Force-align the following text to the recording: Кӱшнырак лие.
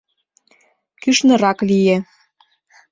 Кӱшнырак 1.01 1.59
лие. 1.67 1.97